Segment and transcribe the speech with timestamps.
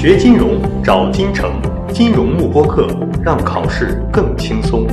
[0.00, 1.60] 学金融找金城，
[1.92, 2.86] 金融慕播课，
[3.20, 4.86] 让考试更轻松。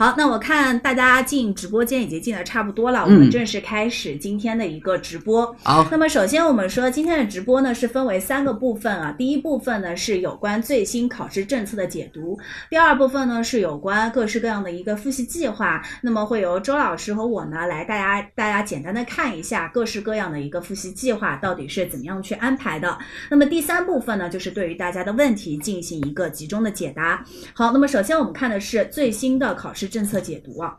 [0.00, 5.54] 好，那我看大家进直播间已经进的差不多了，我们正式开始今天的一个直播。
[5.62, 12.38] 好，那么首先我们说今天的直播呢是分为三个部分啊，第一部分呢是有关最新考试政策的解读，
[12.70, 22.96] 第二部分呢是有关各式各样的一个复习计划，那么会由周老师和我呢来大家大家简单的看一下各式各样的一个复习计划到底是怎么样去安排的。
[23.28, 27.22] 那么第三部分呢就是对于大家的问题进行一个集中的解答。
[27.52, 29.89] 好，那么首先我们看的是最新的考试。
[29.90, 30.78] 政策解读啊，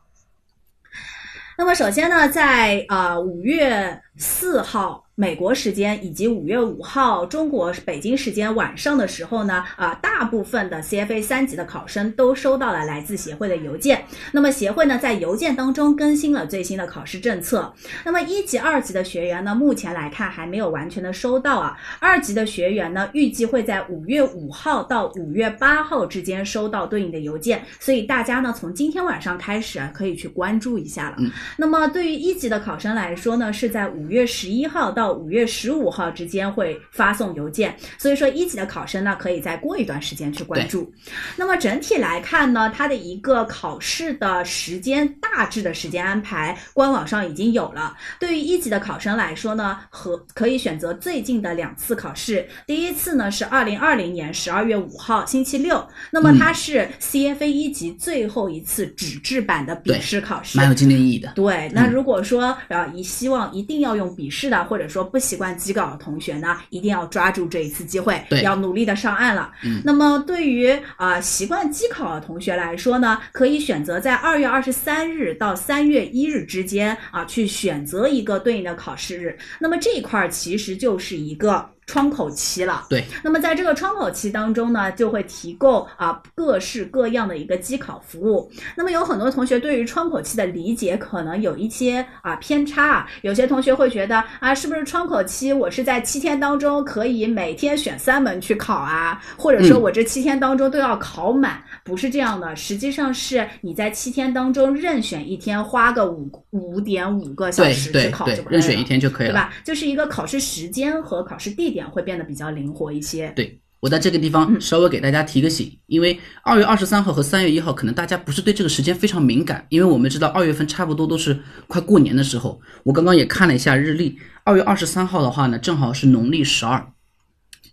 [1.57, 5.05] 那么首先呢，在啊五月四号。
[5.21, 14.03] 美国时间以及五月五号中国北京时间晚上的时候呢，啊，大部分的 CFA 三级的考生都收到了来自协会的邮件。
[14.31, 17.71] 那么协会呢，在邮件当中更新了最新的考试政策。
[18.03, 21.77] 那么一级、二级的学员呢，目前来看还没有完全的收到啊。
[21.99, 27.63] 二级的学员呢，预计会在五月五号到五月八号之间收到对应的邮件。
[27.79, 31.17] 所以大家呢，从今天晚上开始啊，可以去关注一下了。
[31.57, 40.91] 那么对于一级的考生来说呢，是在五月十一号到到五月十五号之间会发送邮件，所以说一级的考生呢，可以再过一段时间去关注。
[41.35, 47.95] 那么整体来看呢，它的一个考试的时间大致的时间安排，官网上已经有了。
[48.19, 52.47] 对于一级的考生来说呢，和可以选择最近的两次考试。
[52.65, 61.31] 第一次呢是二零二零年十二月五号星期六，那么它是 CFA 一级最后一次纸质版的笔试考试，蛮有纪念意义的。
[61.35, 69.51] 对，那如果说呃，一希望一定要用笔试的，或者说不习惯机稿的同学呢，一定要抓住这一次机会，要努力的上岸了。
[69.63, 79.37] 嗯，那么对于啊习惯机考的同学来说呢，可以选择在二月二十三日到三月一日之间啊，去选择一个对应的考试日。
[79.59, 81.69] 那么这一块儿其实就是一个。
[81.91, 83.03] 窗口期了，对。
[83.21, 88.49] 那么在这个窗口期当中呢，就会提供啊各式各样的一个机考服务。
[88.77, 99.21] 那么有很多同学对于窗口期的理解可能有一些啊偏差，有些同学会觉得啊，是不是窗口期我是在七天当中可以每天选三门去考啊？
[99.37, 101.61] 或者说我这七天当中都要考满？
[101.83, 109.53] 不是这样的，实际上是你在七天当中任选一天，花个五五点五个小时去考就可以了，任选一天就可以了，对吧？
[109.65, 111.80] 就是一个考试时间和考试地点。
[111.89, 113.31] 会变得比较灵活一些。
[113.35, 122.61] 对我在这个地方稍微给大家提个醒，因为二月二十三号和三月一号，可能大家不是对这个时间非常敏感，因为我们知道二月份差不多都是快过年的时候。
[122.83, 126.90] 我刚刚也看了一下日历，二月二十三号的话呢，正好是农历十二。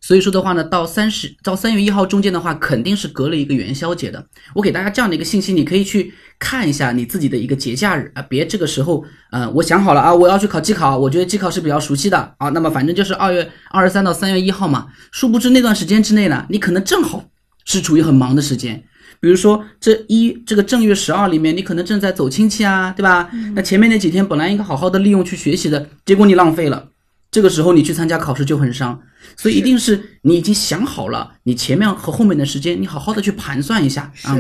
[0.01, 4.25] 所以说的话呢，到三十到三月一号中间的话，肯定是隔了一个元宵节的。
[4.55, 14.87] 我给大家这样的一个信息，你可以去看一下你自己的一个节假日啊，别这个时候，呃，我想好了啊，我要去考机考，我觉得机考是比较熟悉的啊，那么反正就是二月二十三到三月一号嘛。
[15.11, 17.25] 殊不知那段时间之内呢，你可能正好
[17.65, 18.83] 是处于很忙的时间，
[19.21, 23.29] 比如说这一这个正月十二里面，你可能正在走亲戚啊，对吧？
[23.55, 26.89] 那前面那几天本来应该好好的利用去学习的，结果你浪费了。
[27.31, 28.99] 这个时候你去参加考试就很伤，
[29.37, 34.37] 所以一定是你已经想好了，你前面和后面的时间，你好好的去盘算一下啊。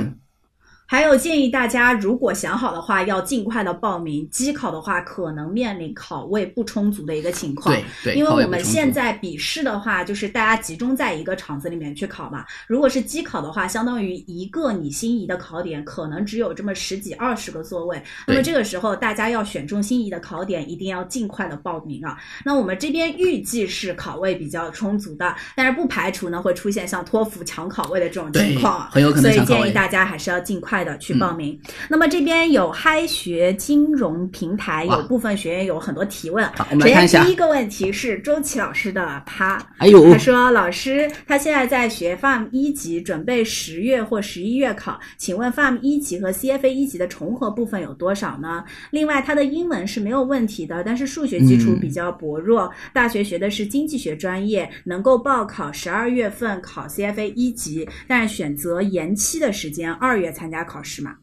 [0.91, 4.27] 还有建议大家，如果想好的话，要尽快的报名。
[4.31, 7.75] 机考的话，可能面临考位不充足的一个情况。
[7.75, 12.43] 对对，因为我们现在笔试的话，就是大家集中在一个场子里面去考嘛。
[12.67, 18.03] 如果是机考的话，相当于一个你心仪的考点，可能只有这么十几二十个座位。
[18.27, 22.17] 那么这个时候，大家要选中心仪的考点，一定要尽快的报名啊。
[22.43, 30.78] 那我们这边预计是考位比较充足的，但是不排除呢会出现像托福抢考位的这种情况，很有可能所以建议大家还是要尽快。
[30.85, 31.59] 的去报名，
[31.89, 36.47] 那么这边有嗨学金融平台，有部分学员有很多提问。
[36.55, 37.25] 好，我们来看一下。
[37.25, 48.63] 第一个问题是周琦老师的，他，哎呦，他说老师，他现在在学 FAM 一级，准备十月或十一月考，请问 FAM 一级和 CFA 一级的重合部分有多少呢？
[48.91, 60.59] 另外，他的英文是没有问题的，但是数学基础比较薄弱，大学学的是经济学专业，能够报考十二月份考 CFA 一级，但是选择延期的时间，二月参加。
[60.69, 61.15] 考试嘛？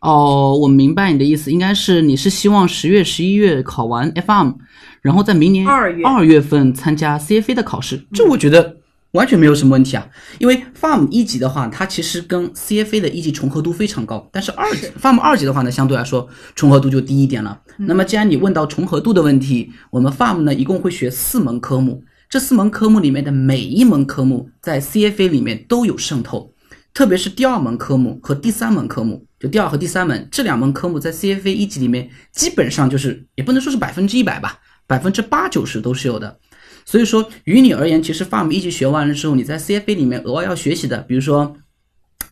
[0.00, 4.54] 哦，我明白你的意思，应该是你是希望十月、十一月考完 FM，
[5.00, 8.04] 然后在明年二月二月份参加 CFA 的考试。
[8.12, 8.78] 这我觉得
[9.12, 10.08] 完全没有什么问题啊，
[10.40, 17.60] 因为 FAM 一级的话，它其实跟 CFA 的一级重合度非常高，但是二级 FAM 二级的话呢，相对来说重合度就低一点了。
[17.76, 26.51] 那么既然你问到重合度的问题，我们 FAM 呢一共会学四门科目，这四门科目里面的每一门科目在 CFA 里面都有渗透。
[26.94, 36.38] 特别是第二门科目和第三门科目，就第二和第三门这两门科目，在 CFA 一级里面基本上就是也不能说是百分之一百吧，百分之八九十都是有的。
[36.84, 41.56] 所以说，于你而言，其实 FARM 一级学完了之后，你在 CFA 里面额外要学习的，比如说。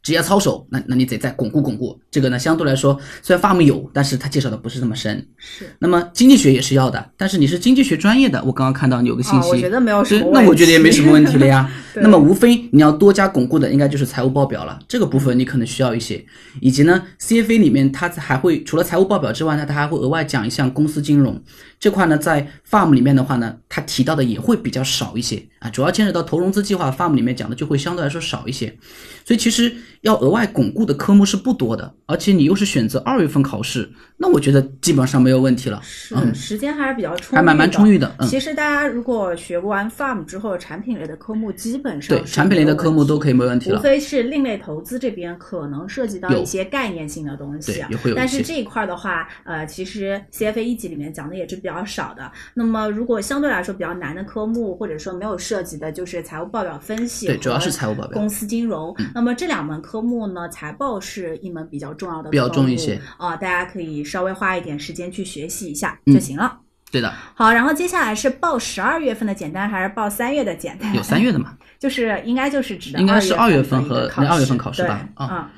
[0.03, 1.99] 职业操守，那那你得再巩固巩固。
[2.11, 5.27] 这个呢，相对来说，虽然 FARM 有，但是它介绍的不是那么深。
[5.37, 5.67] 是。
[5.79, 10.41] 那么经济学也是要的，但是你是经济学专业的，我刚刚看到你有个信息，我觉得没有什么问题。
[10.41, 11.71] 那我觉得也没什么问题了呀。
[11.97, 14.79] 那么无非你要多加巩固的，应该就是财务报表了。
[14.89, 16.25] 这个部分你可能需要一些，
[16.61, 21.43] 以及呢，CFA 里面它还会除了财务报表之外呢，它还会额外讲一项公司金融
[21.81, 28.77] 这块呢，在 FARM 里面的话呢，它提到的也会比较少一些啊，主要牵扯到投融资计划，FARM 里面讲的就会相对来说少一些。
[29.25, 29.73] 所以其实
[30.03, 35.81] 要额外巩固的科目是不多的，而且你又是选择二月份考试，那我觉得基本上没有问题了。
[35.83, 38.15] 是、嗯，时间还是比较充裕的，还蛮蛮充裕的。
[38.19, 43.79] 嗯，其实大家如果学过完 FARM 之后，产品类的科目基本上对产品类的科目都可以没问题了。
[43.79, 48.17] 无非是另类投资这边可能涉及到一些概念性的东西，对，也会有。
[48.17, 52.31] 但是这一块的话，呃，其实 CFA 一级里面讲的也是比较少的。
[52.55, 58.95] 那么如果相对来说比较难的科目，或者说没有涉及的，就是财务报表分析，对，主要是财务报表、公司金融。
[58.99, 66.59] 嗯、那么这两门科目呢，财报是一门比较重要的，比较重一些啊、呃，大家可以稍微花一点时间去学习一下嗯就行了。
[66.93, 70.93] 对的，好，然后接下来是报十二月份的简单还是报三月的简单？
[70.95, 71.57] 有三月的嘛？
[71.79, 75.09] 就是应该就是指的应该是二月份和那二月份考试吧？
[75.15, 75.51] 啊、嗯，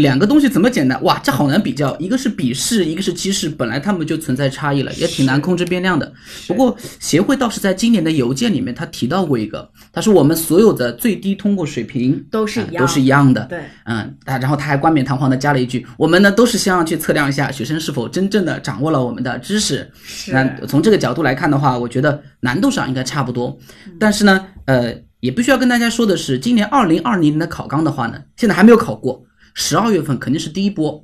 [0.00, 1.02] 两个东西怎么简单？
[1.02, 1.96] 哇，这好难比较。
[1.98, 6.12] 一个是笔试，一个是机试，本来他们就存在差异了，也挺难控制变量的。
[6.46, 13.44] 不过协会倒是在今年的邮件里面，他提到过一个，他说我们所有的最低通过水平都是一样、嗯，都是一样的。
[13.46, 19.90] 对，嗯，然后他还冠冕堂皇的加了一句，我们呢都是希望去测量一下学生是否真正的掌握了我们的知识。
[20.28, 23.58] 那从这个角度来看的话，我觉得难度上应该差不多。
[23.98, 24.94] 但是呢，呃。
[25.20, 29.20] 也必须要跟大家说的是，今年二零二零年的考纲的话呢，现在还没有考过，
[29.58, 31.02] 十二月份肯定是第一波，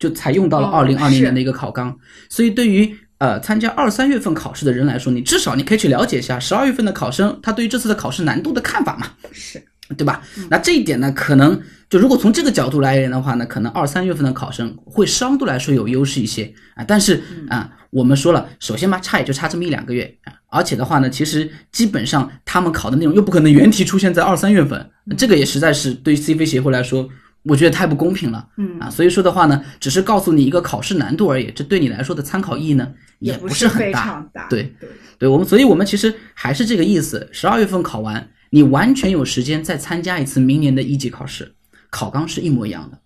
[0.00, 1.90] 就才用到了二零二零年的一个考纲。
[1.90, 1.96] 哦、
[2.28, 9.62] 所以对于呃参加二三月份考试的人来说，你至少你可以去了解一下十二月份的考生他对于这次的考试难度的看法嘛，是
[9.96, 10.22] 对吧？
[10.50, 16.82] 那这一点呢，可能就如果从这个角度来言的话呢，可能二三月份的考生会相对来说有优势一些啊。
[16.82, 20.32] 但是啊，我们说了，首先嘛，差也就差这么一两个月啊。
[20.48, 27.08] 而且的话呢，其实基本上他们考的内容又不可能原题出现在二三月份，这个也实在是对于 CFA 协会来说，
[27.44, 28.48] 我觉得太不公平了。
[28.56, 34.26] 嗯啊，所以说的话呢，只是告诉你一个考试难度而已，这对你来说的参考意义呢也不是很大。
[34.32, 34.88] 大对对
[35.18, 41.54] 对，我们所以我们其实还是这个意思，十二月份考完，你完全有时间再参加一次明年的一级考试，
[41.90, 42.98] 考纲是一模一样的。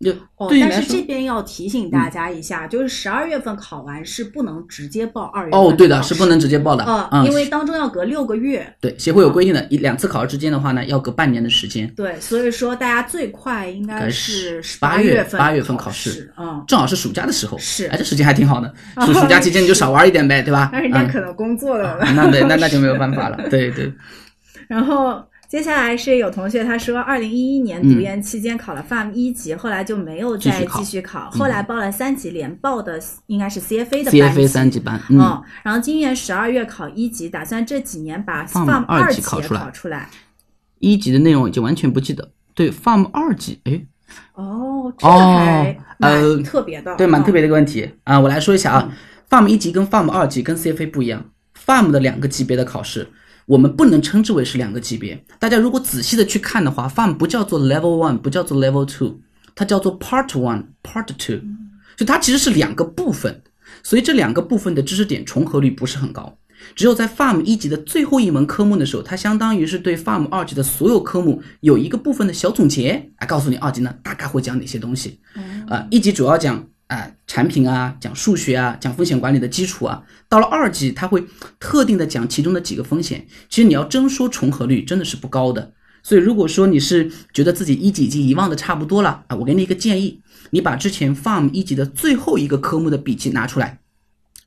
[0.00, 6.84] 就哦，但是这边要提醒大家一下，就是十二月份考完是不能直接报二月份哦，对的，是不能直接报的。
[6.84, 8.70] 呃，嗯，因为当中要隔六个月。
[8.80, 11.88] 对协会有规定的，一两次考试之间的话呢，要隔半年的时间。
[11.94, 17.56] 对，所以说大家最快应该是八月份八月份考试，嗯，正好是暑假的时候。
[17.58, 18.74] 是哎，这时间还挺好的，
[19.06, 20.68] 暑暑假期间你就少玩一点呗，对吧？
[20.74, 21.98] 那人家嗯可能工作了。
[22.14, 23.38] 那对，那那就没有办法了。
[23.48, 23.90] 对对，
[24.68, 31.30] 然后接下来是有同学他说，二零一一年读研期间考了 FAM 一级，后来就没有再继续考。
[31.30, 35.20] 后来报了三级，连报的应该是 CFA 的班 CFA 三级班，嗯。
[35.20, 40.08] 嗯，然后今年十二月考一级，打算这几年把 FAM FAM 二级也考出来。
[40.80, 42.30] 一级的内容已经完全不记得。
[42.54, 43.80] 对，FAM 二级，哎，
[44.34, 47.42] 哦，这个还呃蛮特别的，对，蛮特别的。
[47.42, 47.90] 的一个问题。
[48.04, 48.92] 啊、我来说一下啊、
[49.28, 51.24] f a m 一级跟 FAM 二级跟 CFA 不一样
[51.66, 53.08] ，FAM 的两个级别的考试，
[53.46, 55.22] 我们不能称之为是两个级别。
[55.38, 59.20] 大家如果仔细的去看的话，farm 不叫做 Level One，不叫做 Level Two，
[59.54, 61.40] 它叫做 Part One、Part Two，
[61.96, 63.42] 就它其实是两个部分，
[63.82, 66.38] 所以这两个部分的知识点重合率不是很高。
[66.74, 75.20] 只有在 farm 一级的最后一门科目的时候，它相当于是对 farm 二级的所有科目有一个部分的小总结，来，告诉你二级呢大概会讲哪些东西。
[75.68, 80.02] 啊、一级主要讲啊、产品啊，讲数学啊，讲风险管理的基础啊。
[80.28, 81.24] 到了二级，它会
[81.58, 83.26] 特定的讲其中的几个风险。
[83.48, 85.72] 其实你要真说重合率，真的是不高的。
[86.02, 93.78] 所以如果说你是觉得自己一级已经遗忘的差不多了啊，我给你一个建议，你把之前 FARM 一级的最后一个科目的笔记拿出来，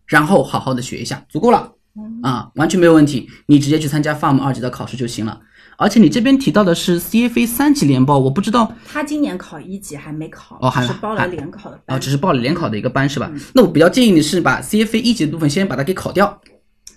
[0.05, 1.73] 然后好好的学一下，足够了。
[2.21, 5.41] 啊，完全没有问题，你直接去参加 FARM 二级的考试就行了。
[5.79, 11.99] 而且你这边提到的是 CFA 三级联报，我不知道他今年考一级还没考，哦还是报了联考的啊，班。
[12.01, 13.31] 只是报了联考的一个班是吧？
[13.53, 16.41] 那我比较建议你是把 CFA 一级的部分先把它给考掉，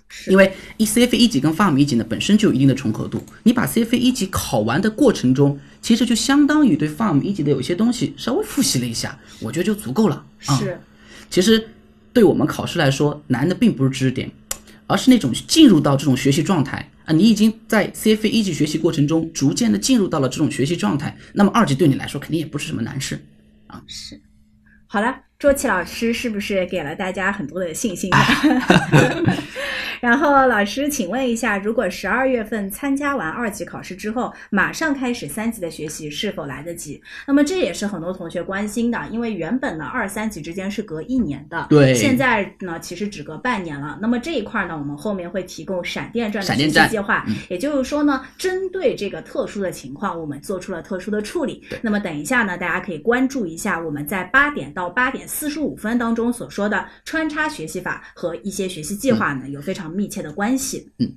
[0.07, 10.25] 是因为一 CFA 一级跟 FAM 一级呢本身就有一定的重合度，你把 CFA 一级考完的过程中，其实就相当于对 FAM 一级的有些东西稍微复习了一下，我觉得就足够了。
[10.47, 10.79] 啊、是，
[11.29, 11.69] 其实
[12.11, 14.31] 对我们考试来说，难的并不是知识点，
[14.87, 23.19] 而是那种进入到这种学习状态你已经在 CFA 一级学习过程中，逐渐的进入到了这种学习状态，那么二级对你来说肯定也不是什么难事。
[23.67, 24.19] 啊是。
[24.87, 28.17] 好了，周琦老师是不是给了大家很多的信心呢？
[29.99, 37.01] 然后老师，请问一下，如果十二月份参加完二级考试之后，马上开始三级的学习，是否来得及？
[37.27, 43.97] 那么这也是很多同学关心的，因为原本呢二三级之间是隔一年的，对现在呢其实只隔半年了。
[44.01, 51.63] 那么这一块呢，我们后面会提供闪电战的学习计划，嗯也就是说呢，针对这个特殊的情况，我们做出了特殊的处理。
[51.81, 60.91] 那么等一下呢，大家可以关注一下我们在八点到八点四十五分当中所说的穿插学习法和一些学习计划呢，有非常密切的关系。
[60.99, 61.13] 嗯，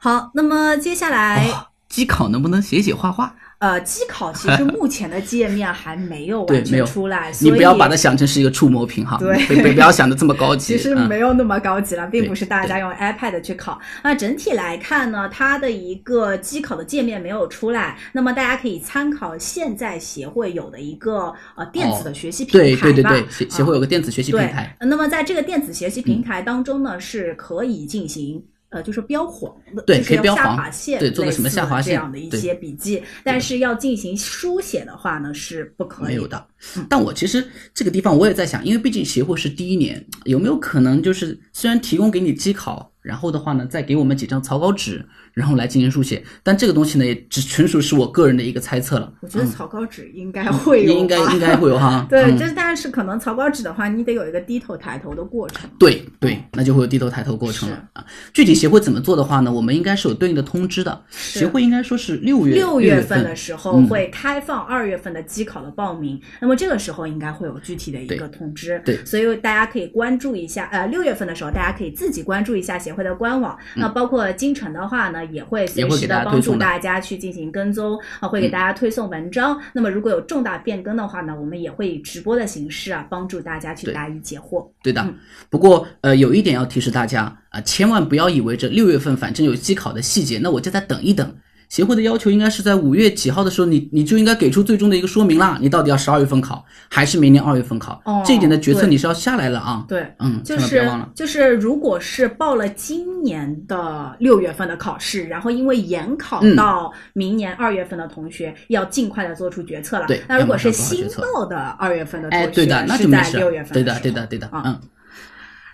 [0.00, 1.46] 好，那么接下来。
[1.50, 3.34] 哦机考能不能写写画画？
[3.60, 10.72] 呃，机考其实目前的界面还没有 完全出来，所以你不要把它想成是一个触摸屏哈，对不要想的这么高级。
[10.76, 13.78] 其实嗯没有那么高级了，并不是大家用 iPad 去考。
[14.02, 22.82] 那整体来看呢，它的一个机考的界面没有出来，那么大家可以参考现在协会有的一个呃电子的学习平台吧。
[22.82, 28.42] 对对对对，协协会啊有个电子学习平对台，，那么在这个电子学习平台当中呢，是可以进行。
[28.70, 30.56] 呃，就是标黄的，对可以标黄
[30.98, 36.46] 对做个什么下划线这样的一些笔记，但是要进行书写的话呢，是不可以没有的。
[36.88, 45.04] 但我其实这个地方我也在想，因为毕竟协会是第一年，有没有可能就是虽然提供给你机考，然后的话呢，再给我们几张草稿纸，
[45.40, 49.10] 然后来进行书写，但这个东西呢，也只纯属是我个人的一个猜测了。
[49.20, 52.06] 我觉得草稿纸应该会有吧，应该应该会有哈。
[52.10, 55.68] 对，嗯就是但是可能草稿纸的话，你得有一个低头抬头的过程。
[55.78, 58.04] 对对，那就会有低头抬头过程了啊。
[58.34, 61.02] 具体协会怎么做的话呢，我们应该是有对应的通知的。
[61.10, 68.80] 协会应该说是六月六月月份的时候嗯会开放二月份的机考的报名，那么这个时候应该会有具体的一个通知。
[68.84, 70.68] 对所以大家可以关注一下。
[70.72, 73.56] 呃，六月份的时候，大家可以自己关注一下协会的官网。
[73.76, 79.60] 那包括京城的话呢，也会随时的帮助大家去进行跟踪啊，会给大家推送文章。
[79.72, 84.66] 那么如果有重大变更的话呢，我们也会以直播的形式啊，帮助大家去答疑解惑。
[84.82, 85.14] 对的嗯，
[85.48, 91.34] 不过呃，有一点要提示大家啊、千万不要以为这六月份反正有机考的细节，那我就再等一等。
[91.70, 95.56] 协会的要求应该是在五月几号的时候，你你就应该给出最终的一个说明啦。
[95.58, 98.02] 你到底要十二月份考，还是明年二月份考？
[98.04, 99.84] 哦这一点的决策你是要下来了啊。
[99.88, 100.90] 对，嗯，就是。
[101.14, 110.06] 就是，如果是报了今年的六月份的考试，然后因为延考嗯到明年二月份的同学，要尽快的做出决策了。
[110.08, 113.62] 对那如果是新报的二月份的同哎，学，对的，那是就没事在六月。
[113.62, 114.80] 份对的，对的，对的，啊嗯。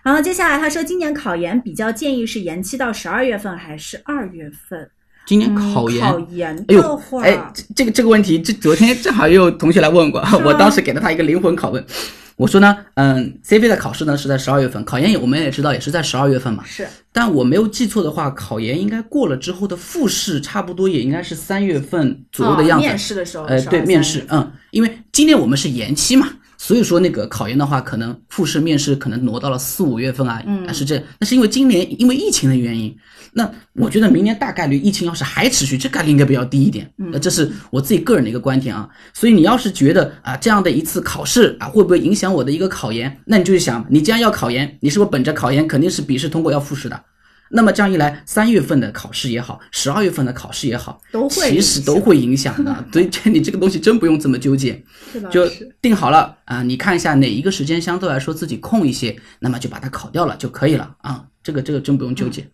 [0.02, 4.90] 然后接下来他说，今年考研比较建议是延期到十二月份还是二月份？
[5.26, 11.84] 今年嗯考研，考研哎呦哎，这这个这个问题，这昨天正好也有同学来问过， 我当时给了他一个灵魂拷问，
[12.36, 16.86] 我说呢，嗯，CFA 的考试呢是在十二月份，考研也我们也知道也是在十二月份嘛，是。
[17.12, 22.84] 但我没有记错的话，考研应该过了之后的复试差不多也应该是三月份左右的样子。
[22.84, 30.66] 哦面试的时候，呃，对，面试，嗯，因为今年我们是延期嘛，所以说那个考研的话，可能复试、面试可能挪到了四五月份啊，嗯。
[30.66, 32.96] 啊是这，那是因为今年因为疫情的原因，
[33.32, 37.10] 那我觉得明年大概率疫情要是还持续，这概率应该比较低一点，嗯。
[37.12, 47.00] 那这是我自己个人的一个观点啊，所以你要是觉得啊这样的一次考试啊会不会影响我的一个考研，那你就去想，你既然要考研，你是不是本着考研肯定是笔试通过要复试的？
[47.50, 52.74] 那么这样一来，三月份的考试也好，十二月份的考试也好，都会其实都会影响的。
[52.92, 54.82] 所以这你这个东西真不用这么纠结？
[55.30, 55.48] 就
[55.80, 61.24] 定好了啊，你看一下哪一个时间相对来说自己空一些，那么就把它考掉了就可以了啊。
[61.42, 62.48] 这个这个真不用纠结。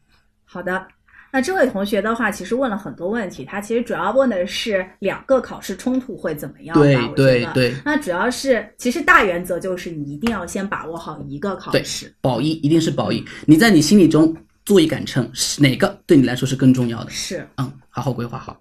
[0.44, 0.86] 好的。
[1.34, 6.82] 那这位同学的话，其实问了很多问题，他其实主要问的是两个考试冲突会怎么样吧？
[6.82, 12.14] 对对对那主要是，其实大原则就是你一定要先把握好一个考对试。
[12.20, 17.10] 保一一定是保一，你在你心里中做一杆秤，是哪个对你来说是更重要的？
[17.10, 17.46] 是。
[17.56, 18.58] 嗯，好好规划好。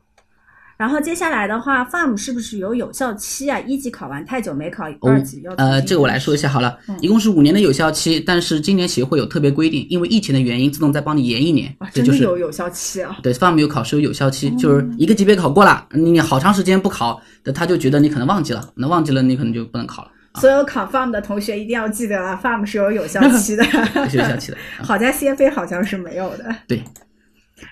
[0.78, 3.60] 然后接下来的话，farm 是不是有有效期啊？
[3.60, 13.16] 一级考完太久没考，二级要呃，这个我来说一下好了，一共是五年的有效期，但是今年协会有特别规定，因为疫情的原因，自动再帮你延一年啊，，这就是真的有有效期啊！
[13.22, 23.64] 对，farm 有考试有有效期，就是一个级别考过了，你好长时间不考，那他就觉得你可能忘记了，那忘记了你可能就不能考了，所有考 FAM 的同学一定要记得啊， FARM 是有有效期的，
[24.10, 24.58] 是有效期的。
[24.78, 26.56] 啊 好在 CFA 好像是没有的。
[26.68, 26.82] 对，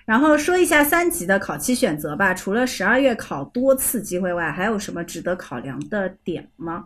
[0.05, 6.85] 然后说一下三级的考期选择吧，除了十二月考多次机会外，还有什么值得考量的点吗？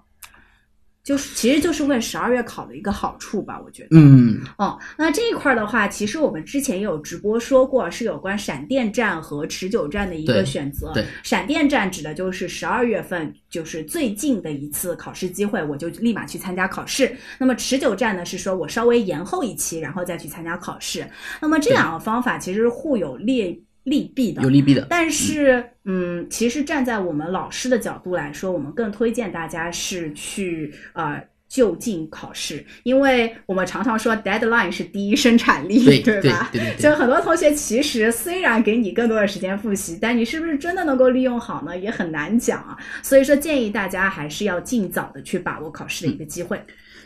[1.04, 3.90] 就是其实就是问十二月考的一个好处吧，我觉得。
[3.92, 10.92] 嗯，哦，那这一块儿的话，其实我们之前也有直播说过，是有关闪电战和持久战的一个选择。
[10.94, 17.14] 对，闪电战指的就是十二月份，就是最近的一次考试机会，我就立马去参加考试。
[17.38, 21.06] 那么持久战呢，是说我稍微延后一期，然后再去参加考试。
[21.42, 24.50] 那么这两个方法其实互有利利弊的有。
[24.50, 24.86] 利弊的。
[24.90, 31.22] 但是，嗯，其实站在我们老师的角度来说，我们更推荐大家是去呃
[31.54, 36.50] 就近考试，因为我们常常说 deadline 是第一生产力，对吧？
[36.52, 41.78] 对对对对就很多同学其实虽然给你更多的时间复习，但你是不是真的能够利用好呢？
[41.78, 42.76] 也很难讲啊。
[43.04, 46.60] 所以说，建议大家还是要尽早的去把握考试的一个机会。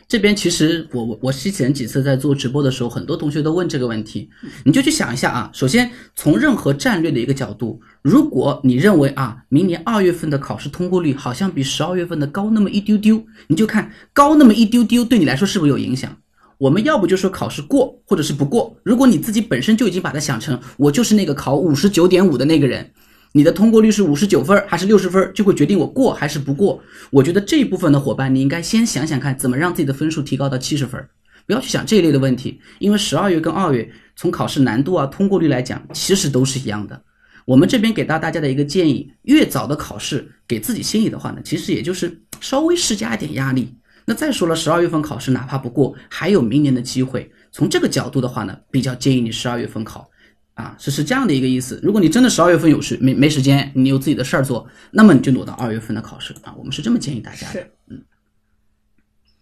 [0.07, 4.29] 这边其实我我我之前几次在做直播的时候，很多同学都问这个问题，
[4.63, 5.49] 你就去想一下啊。
[5.53, 16.15] 首先从任何战略的一个角度，如果你认为啊，明年二月份的考试通过率好像比十二月份的高那么一丢丢，你就看高那么一丢丢对你来说是不是有影响？
[16.57, 18.75] 我们要不就说考试过，或者是不过。
[18.83, 22.89] 如果你自己本身就已经把它想成我就是那个考五十九点五的那个人。
[23.33, 26.81] 你的通过率是五十九分还是六十分，就会决定我过还是不过。
[27.11, 31.05] 我觉得这一部分的伙伴，你应该先想想看，怎么让自己的分数提高到七十分。
[31.45, 36.99] 不要去想这一类的问题，因为十二月跟二月从考试难度啊、通过率来讲，其实都是一样的。
[37.45, 43.73] 我们这边给到大家的一个建议，越早的考试，给自己心里的话呢，其实也就是稍微施加一点压力。
[44.07, 47.29] 那再说了，十二月份考试哪怕不过，还有明年的机会。
[47.51, 50.09] 从这个角度的话呢，比较建议你十二月份考。
[50.53, 51.79] 啊，是是这样的一个意思。
[51.83, 56.51] 如果你真的十二月份有时没没时间，你有自己的事儿做，那么你就挪到二月份的考试啊。
[56.57, 57.61] 我们是这么建议大家的。
[57.89, 58.01] 嗯。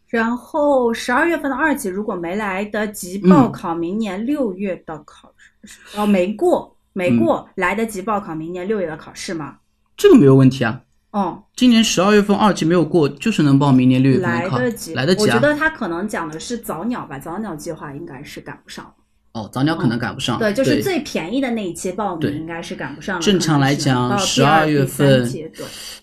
[0.07, 9.59] 然后十二月份的二级如果没来得及报考，明年六月的考试哦没过没过，来得及报考明年六月的考试吗？
[9.95, 10.81] 这个没有问题啊。
[11.15, 14.29] 哦，今年十二月份二级没有过，就是能报明年六月份。
[14.29, 15.21] 来得及，来得及。
[15.21, 18.93] 我觉得他可能讲的是早鸟吧，早鸟计划应该是赶不上。
[19.31, 23.21] 哦，早鸟可能赶不上，对，就是最便宜的那一期报名应该是赶不上了。
[23.21, 25.25] 正常来讲，十二月份，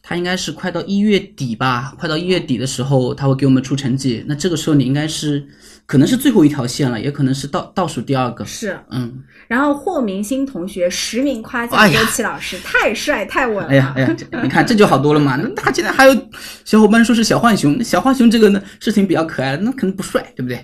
[0.02, 4.24] 他应该是快到一月底吧，快到一月底的时候，他会给我们出成绩。
[4.26, 5.46] 那这个时候你应该是，
[5.86, 8.44] 可能是最后一条线了，也可能是倒倒数第二个。
[8.44, 9.22] 是，嗯。
[9.48, 13.70] 然后霍明星同学实名夸奖周琦老师太帅太稳了。
[13.70, 15.36] 哎呀哎呀，你看这就好多了嘛。
[15.42, 16.16] 那他现在还有
[16.64, 20.56] 小伙伴说是小浣熊，小浣熊这个呢事情比较可爱，那可能不帅，对不对？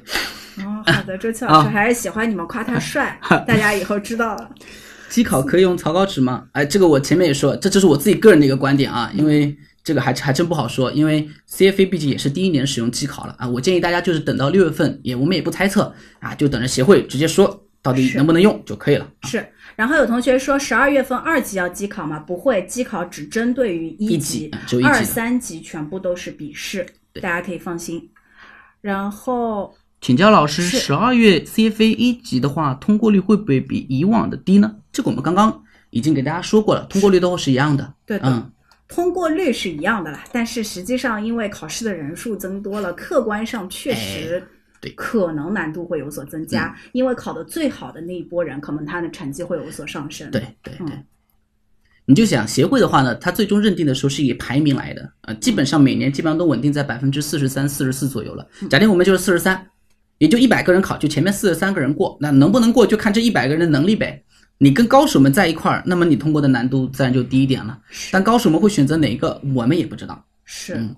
[0.65, 4.49] 哦，好的， 周琦老师还是喜欢你们夸他帅， 大家以后知道了。
[5.11, 6.45] 机考可以用草稿纸吗？
[6.53, 9.55] 哎，这个我前面也说，这就是我自己个人的一个观点啊，因为
[9.89, 13.49] 这个还还真不好说，因为 CFA 毕竟也是第一年使用机考了啊。
[13.49, 19.09] 我建议大家就是等到六月份，也我们也不猜测啊，就等着协会直接说到底能不能用就可以了。
[19.23, 22.19] 是，然后有同学说十二月份二级要机考吗？
[22.19, 26.85] 不会，机考只针对于一级，就二三级全部都是笔试，
[27.23, 28.11] 大家可以放心。
[28.83, 29.75] 然后。
[30.01, 34.77] 请教老师，十二月 CFA 一级的话，通过率会不会比以往的低呢？
[34.93, 37.95] 这个我们刚刚已经给大家说过了，通过率都是一样的。
[38.07, 38.49] 对，嗯，
[38.89, 44.43] 通过率是一样的啦，但是实际上因为考试的人数增多了，客观上确实
[44.81, 50.31] 对可能难度会有所增加，因为考的最好的那一波人，可能他的成绩会有所上升。
[50.31, 50.87] 对对对，
[52.07, 58.49] 你就想协会的话呢，它最终认定的时候是以排名来的，啊，基本上每年基本上都稳定在百分之四十三、四十四左右了。
[58.71, 59.69] 假定我们就是四十三。
[60.17, 64.25] 也就一百个人考，就前面四十三个人过，那能不能过就看这一百个人的能力呗。
[64.59, 67.79] 你跟高手们在一块儿，那么你通过的难度自然就低一点了。
[68.11, 70.25] 但高手们会选择哪一个，我们也不知道。
[70.45, 70.89] 是。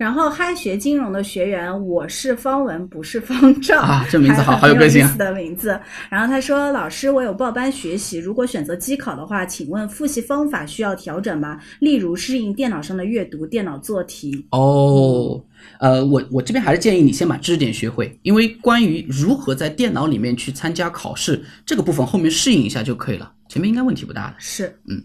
[0.00, 5.78] 然后嗨学金融的学员，我是方文，不是方丈啊，这名字好，好有个性的名字。
[6.08, 11.60] 然后他说：“老师，我有报班学习，如果选择机考的话，请问复习方法需要调整吗？
[11.80, 15.38] 例如适应电脑上的阅读、电脑做题。”哦，
[15.80, 24.36] 呃，我我这边还是建议你先把知识点学会，因为关于如何在电脑里面去参加考试这个部分，后面适应一下就可以了，前面应该问题不大的。
[24.38, 25.04] 是，嗯。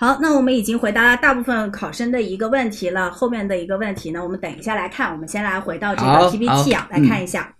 [0.00, 3.10] 好，那我们已经回答了大部分考生的一个问题了。
[3.10, 5.10] 后面的一个问题呢，我们等一下来看。
[5.10, 7.52] 我们先来回到这个 PPT 啊，来看一下。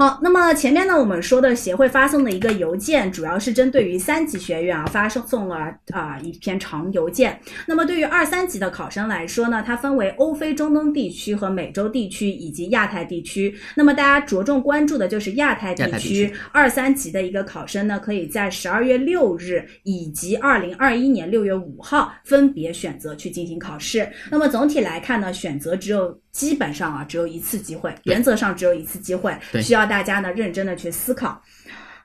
[0.00, 5.56] 好，那么前面呢，我们说的协会发送的一个邮件，主要是针对于三级学院啊，发送了
[5.92, 7.38] 啊一篇长邮件。
[7.66, 13.54] 那么对于二三级的考生来说呢，它分为欧非中东地区和美洲地区以及亚太地区。
[13.74, 24.10] 那么大家着重关注的就是亚太地区二三级的一个考生呢，可以在十二月六日以及二零二一年六月五号分别选择去进行考试。
[24.30, 26.18] 那么总体来看呢，选择只有。
[26.30, 31.42] 基本上啊，只有一次机会，原则上只有一次机会，需要大家呢认真的去思考。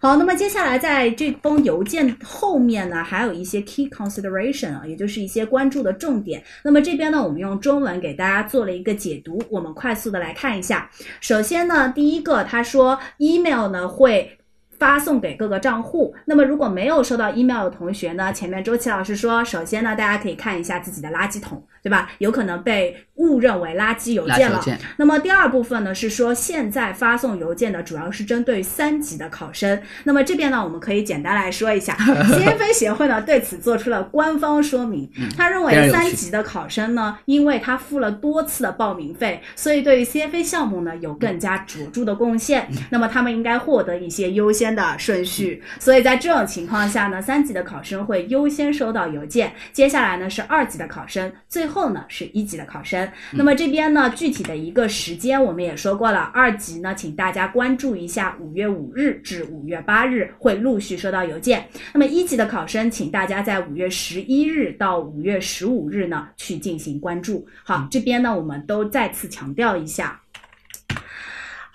[0.01, 6.43] 好，那么接下来在这封邮件后面呢，还有一些 key consideration 啊，也就是一些关注的重点。
[6.63, 10.89] 那么这边呢，我们用中文给大家做了一个解读，我们快速的来看一下。
[11.21, 14.37] 首先呢，第一个他说，email 呢会。
[14.77, 16.13] 发送给各个账户。
[16.25, 22.11] 那么如果没有收到 email 的同学呢，前面周琦老师说，首先呢，大家可以看一下自己的垃圾桶，对吧？
[22.17, 24.63] 有可能被误认为垃圾邮件了。
[24.97, 29.81] 那么第二部分呢是说，现在发送邮件的主要是针对三级的考生。
[30.03, 35.09] 那么这边呢，我们可以简单来说一下， CFA 协会呢对此做出了官方说明。
[35.37, 42.67] 他认为三级的考生呢，因为他付了多次的报名费，所以对于 CFA 项目呢有更加卓著的贡献。
[42.89, 45.63] 那么他们应该获得一些优先的顺序。
[45.79, 53.04] 所以在这种情况下呢，三级的考生会优先收到邮件，接下来呢是二级的考生，最后呢是一级的考生。
[53.31, 61.67] 那么这边呢，具体的一个时间我们也说过了，二级呢，请大家关注一下，五月五日至五月八日会陆续收到邮件。
[61.93, 67.47] 那么一级的考生，请大家在五月十一日到五月十五日呢去进行关注。
[67.63, 70.21] 好，这边呢我们都再次强调一下。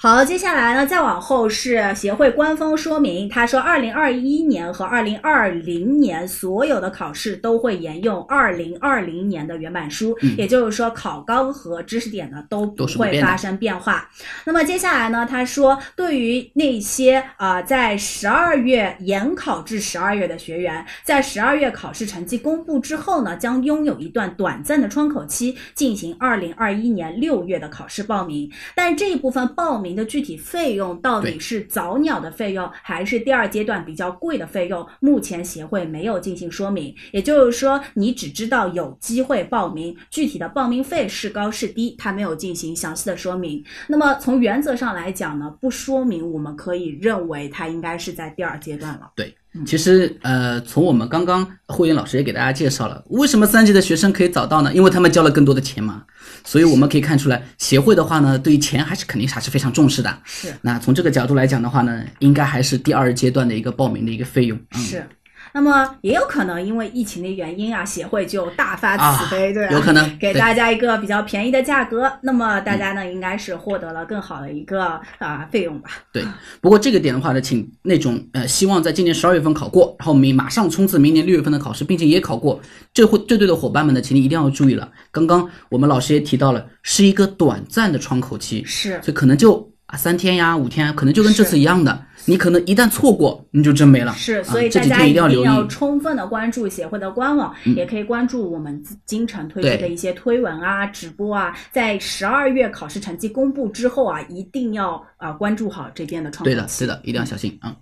[0.02, 14.08] 好，接下来呢，再往后是协会官方说明，他说，二零二一年和二零二零年所有的考试都会沿用二零二零年的原版书，也就是说，考纲和知识点呢都不会发生变化。
[14.46, 28.50] 那么接下来呢，他说，对于那些啊、呃在十二月延考至十二月的学员，在十二月考试成绩公布之后呢，将拥有一段短暂的窗口期，进行二零二一年六月的考试报名。
[28.74, 36.94] 但这一部分报名的具体费用到底是早鸟的费用，还是第二阶段比较贵的费用，目前协会没有进行说明。
[37.12, 43.64] 也就是说，你只知道有机会报名，具体的报名费是高是低，它没有进行详细的说明。
[43.88, 49.10] 那么从原则上来讲呢，不说明我们可以认为它应该是在第二阶段了。
[49.14, 49.34] 对，
[49.66, 54.72] 其实呃，从我们刚刚慧云老师也给大家介绍了，为什么三级的学生可以早到呢？
[54.72, 56.04] 因为他们交了更多的钱嘛。
[56.44, 60.18] 所以我们可以看出来，协会的话呢，对于钱还是肯定还是非常重视的。
[60.24, 64.58] 是那从这个角度来讲的话呢，应该还是第二阶段的一个报名的一个费用。
[64.74, 65.04] 嗯、是。
[65.52, 69.72] 那么也有可能因为疫情的原因啊，协会就大发慈悲，啊对吧？
[69.72, 75.90] 有可能给大家一个比较便宜的价格，那么大家呢、应该是获得了更好的一个啊、费用吧。
[76.12, 76.24] 对，
[76.60, 82.60] 不过这个点的话呢，请那种呃希望在今年十二月份考过，然后明马上冲刺明年六月份的考试，并且也考过，
[82.94, 84.90] 这会这对的伙伴们呢，请你一定要注意了。
[85.10, 94.12] 刚刚我们老师也提到了，是一个短暂的窗口期，是所以可能就啊三天呀五天，可能就跟这次一样的，你可能一旦错过，你就真没了。
[94.14, 95.44] 是，啊所以这几大家一定要留意。
[95.44, 101.56] 要充分的关注协会的官网，也可以关注我们经常推出的一些推文啊、直播啊。
[101.72, 107.74] 在十二月考试成绩公布之后啊，一定要啊、关注好这边的窗口对的，期对的，一定要小心啊。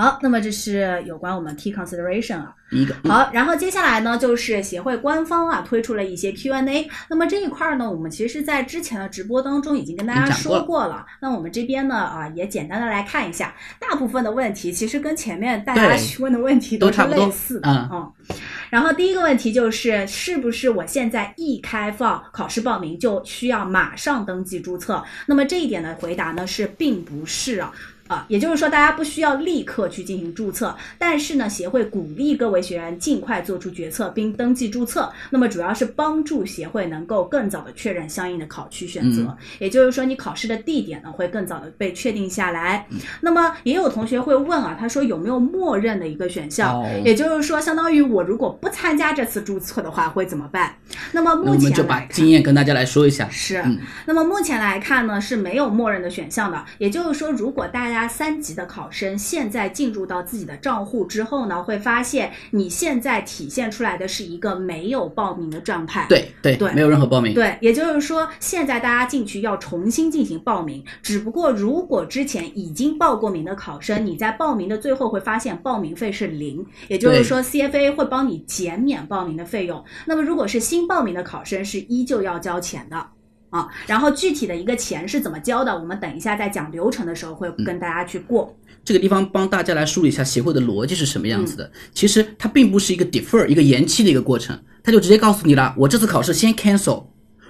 [0.00, 2.54] 好，那么这是有关我们 key consideration 啊。
[2.70, 6.88] 第一个，嗯好，然后接下来呢，就是协会官方啊推出了一些 Q&A。
[7.10, 11.04] 那么这一块儿呢，我们其实在之前的直播当中已经跟大家说过了。
[11.20, 18.36] 那我们这边呢啊也简单的来看一下，大部分的问题其实跟前面大家对询问的问题都差不多类似的嗯嗯。
[18.70, 25.04] 然后第一个问题就是，是不是我现在一开放考试报名就需要马上登记注册？
[25.26, 27.70] 那么这一点的回答呢是并不是啊。
[28.10, 35.08] 啊，也就是说，大家不需要立刻去进行注册，但是呢，协会鼓励各位学员尽快做出决策并登记注册。
[35.30, 42.84] 那么主要是帮助协会能够更早的确认相应的考区选择，嗯也就是说，你考试的地点呢会更早的被确定下来。
[42.90, 46.82] 嗯那么也有同学会问啊，他说有没有默认的一个选项？
[46.82, 50.74] 哦也就是说，相当于我如果不参加这次注册的话，会怎么办？
[51.12, 53.28] 那么那我们目前就把经验跟大家来说一下。
[53.30, 66.06] 是，嗯那么目前来看呢是没有默认的选项的，也就是说，如果大家三级的考生现在进入到自己的账户之后呢，会发现你现在体现出来的是一个没有报名的状态。
[66.08, 67.34] 对对对没有任何报名。
[67.34, 70.84] 对，也就是说，现在大家进去要重新进行报名。
[71.02, 79.84] 只不过，如果之前已经报过名的考生，你在报名的最后会发现报名费是零，也就是说，CFA 会帮你减免报名的费用。
[80.06, 83.06] 那么，如果是新报名的考生，是依旧要交钱的。
[83.50, 88.56] 啊，然后具体的一个钱是怎么交的，我们等一下在讲流程的时候会跟大家去过。
[88.84, 91.72] 这个地方帮大家来梳理一下协会的逻辑是什么样子嗯的。
[91.92, 97.04] 其实它并不是一个 defer 一个延期的一个过程，它就直接告诉你了，我这次考试先 cancel，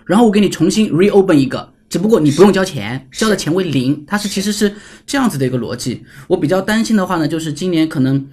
[0.07, 4.75] 然后我给你重新 reopen 一个，只不过你不用交钱，交的钱为零，它是其实是
[5.07, 6.05] 这样子的一个逻辑。
[6.27, 8.27] 我比较担心的话呢，就是今年可能。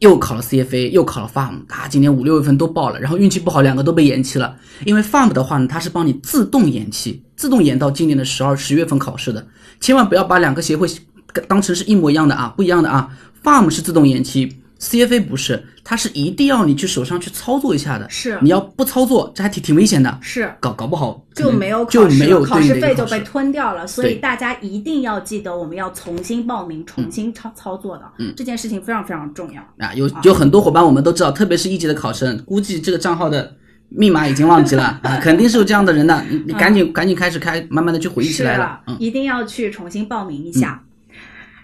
[0.00, 4.56] 又考了 CFA，又考了 FARM，啊，今年五六月份都报了，然后运气不好，两个都被延期了。
[4.84, 9.46] 因为 FARM 的话呢，它是帮你自动延期，自动延到今年的十二十月份考试的，
[9.78, 10.88] 千万不要把两个协会
[11.46, 13.08] 当成是一模一样的啊，不一样的啊。
[13.44, 18.08] FARM 是自动延期 CFA 不是，它是一定要你去手上去操作一下的。
[18.08, 18.38] 是。
[18.40, 20.50] 你要不操作，这还挺挺危险的，是。
[20.58, 28.32] 搞搞不好就没有考就没有考试费就被吞掉了，所以大家一定要记得，我们要重新报名、重新操操作的，嗯。
[28.36, 29.60] 这件事情非常非常重要。
[29.86, 33.54] 啊，有有很多伙伴我们都知道，特别是一级的考生，估计这个账号的
[33.90, 40.82] 密码已经忘记了 啊，肯定是有这样的人的，你你赶紧赶紧开始开，慢慢的去回忆起是来了，嗯，一定要去重新报名一下。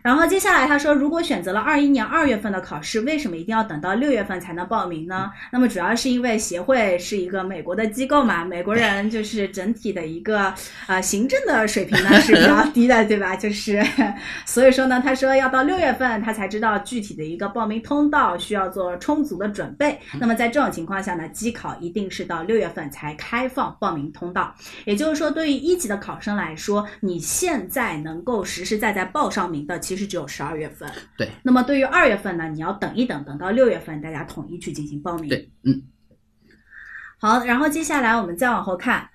[0.07, 5.29] 然后接下来他说，如果选择了二一年二月份的考试，为什么一定要等到六月份才能报名呢？
[5.51, 10.55] 那么主要是因为协会是一个美国的机构嘛，美国人就是整体的一个
[10.87, 13.35] 呃行政的水平呢 是比较低的，对吧？
[13.35, 13.85] 就是
[14.47, 19.99] 所以说呢，他说要到六月份他才知道具体的一个报名通道，需要做充足的准备。
[20.21, 24.55] 那么在这种情况下呢，机考一定是到六月份才开放报名通道。
[24.85, 30.91] 也就是说，对于一级的考生来说，你现在能够实实在在报上名的，其实只有十二月份。
[31.17, 31.29] 对。
[31.45, 35.29] 那么对于二月份呢，你要等一等，等到六月份大家统一去进行报名。
[35.29, 35.85] 对，嗯，
[37.21, 39.09] 好，然后接下来我们再往后看，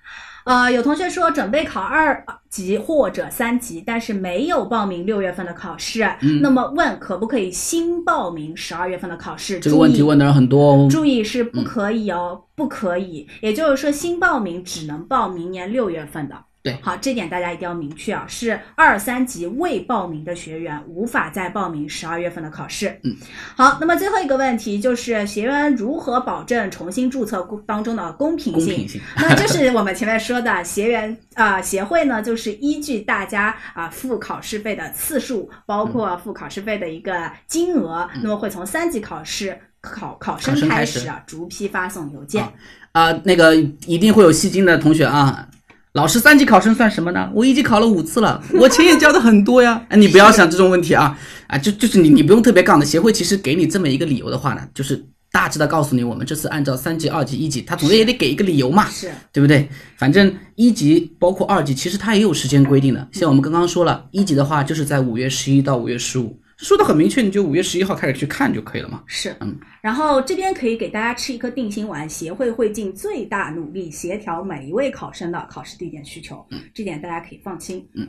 [0.46, 9.60] 呃，有同学说准备考二级或者三级，但是没有报名六月份的考试，嗯那么问可不可以新报名十二月份的考试？
[9.60, 13.28] 这个问题问的人很多哦，注意是不可以哦，不可以。
[13.40, 16.36] 也就是说，新报名只能报明年六月份的。
[16.62, 22.96] 对好，这点大家一定要明确啊，是二三级未报名的学员无法再报名十二月份的考试。
[23.02, 23.16] 嗯，
[23.56, 28.64] 好，那么最后一个问题就是学员如何保证重新注册当中的公平性？
[28.64, 42.40] 公平性 那就是我们前面说的学员啊、协会呢，就是依据大家啊、付考试费的次数，包括付考试费的一个金额，那么会从三级考试考考生开始啊，逐批发送邮件。
[42.44, 42.52] 啊
[42.92, 45.48] 啊、那个一定会有戏精的同学啊。
[45.94, 47.30] 老师，三级考生算什么呢？
[47.34, 49.84] 我一级考了五次了， 我钱也交的很多呀。
[49.90, 52.86] 哎，你不要想这种问题啊啊，就就是你你不用特别杠的。
[52.86, 58.88] 协会其实给你这么一个理由的话呢，就是大致的告诉你，我们这次按照三级、二级、一级，他总归也得给一个理由嘛。
[58.88, 59.68] 是对不对？
[59.98, 63.06] 反正一级包括二级，其实它也有时间规定的。
[63.12, 69.02] 像我们刚刚说了，一级的话就是在五月十一到五月十五，说的很明确，你就五月十一号开始去看就可以了嘛。
[69.04, 77.84] 是，嗯，然后这边可以给大家吃一颗定心丸，协会会尽最大努力协调每一位考生的考试地点需求，嗯这点大家可以放心。
[77.94, 78.08] 嗯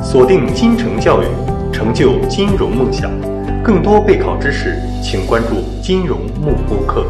[0.00, 1.26] 锁定金城教育，
[1.72, 3.10] 成就金融梦想。
[3.64, 7.04] 更多备考知识，请关注金融幕播课。